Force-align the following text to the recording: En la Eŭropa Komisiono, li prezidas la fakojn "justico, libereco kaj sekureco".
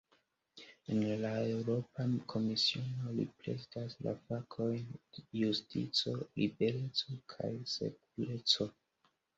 En 0.93 1.01
la 1.23 1.33
Eŭropa 1.49 2.05
Komisiono, 2.33 3.13
li 3.19 3.27
prezidas 3.43 3.95
la 4.07 4.15
fakojn 4.31 4.99
"justico, 5.43 6.19
libereco 6.43 7.23
kaj 7.37 7.57
sekureco". 7.79 8.71